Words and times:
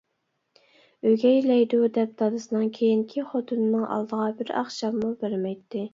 »ئۆگەيلەيدۇ 1.09 1.81
«دەپ 1.99 2.15
دادىسىنىڭ 2.21 2.73
كېيىنكى 2.79 3.27
خوتۇنىنىڭ 3.35 3.87
ئالدىغا 3.89 4.27
بىر 4.41 4.53
ئاخشاممۇ 4.63 5.13
بەرمەيتتى. 5.25 5.89